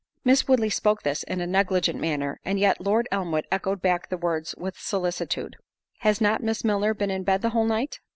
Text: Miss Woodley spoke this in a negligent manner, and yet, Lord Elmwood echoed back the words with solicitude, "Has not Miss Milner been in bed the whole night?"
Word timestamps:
Miss 0.25 0.47
Woodley 0.47 0.71
spoke 0.71 1.03
this 1.03 1.21
in 1.21 1.41
a 1.41 1.45
negligent 1.45 1.99
manner, 1.99 2.39
and 2.43 2.59
yet, 2.59 2.81
Lord 2.81 3.07
Elmwood 3.11 3.45
echoed 3.51 3.83
back 3.83 4.09
the 4.09 4.17
words 4.17 4.55
with 4.57 4.75
solicitude, 4.75 5.57
"Has 5.99 6.19
not 6.19 6.41
Miss 6.41 6.63
Milner 6.63 6.95
been 6.95 7.11
in 7.11 7.21
bed 7.23 7.43
the 7.43 7.49
whole 7.51 7.65
night?" 7.65 7.99